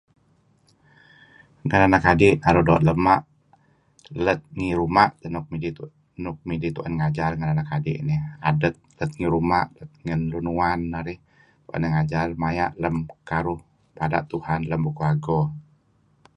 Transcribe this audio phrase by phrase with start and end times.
[1.63, 3.23] Ngajar anak kadi nuru' doo' rema'.
[4.25, 5.29] Let ngi ruma' teh
[6.23, 8.01] nuk midih tu'en ngajar ngen anak adi'.
[8.49, 11.19] Adet let ngi ruma'ngen lun uwan narih
[11.73, 12.95] an narih ngajar maya' lem
[13.29, 13.61] karuh
[13.95, 15.39] bada' Tuhan lem bukuh ago.